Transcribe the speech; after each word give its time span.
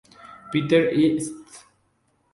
Peter 0.51 0.91
y 0.99 1.15
St. 1.17 1.47